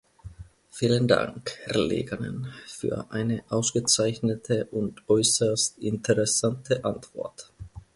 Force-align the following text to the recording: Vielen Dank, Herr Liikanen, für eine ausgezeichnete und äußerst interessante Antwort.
Vielen 0.71 1.07
Dank, 1.07 1.59
Herr 1.65 1.77
Liikanen, 1.79 2.47
für 2.65 3.11
eine 3.11 3.43
ausgezeichnete 3.49 4.65
und 4.71 5.07
äußerst 5.07 5.77
interessante 5.77 6.83
Antwort. 6.85 7.51